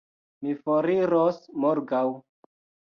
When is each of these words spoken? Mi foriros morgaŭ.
Mi 0.47 0.55
foriros 0.63 1.39
morgaŭ. 1.67 2.05